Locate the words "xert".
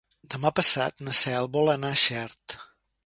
2.05-2.57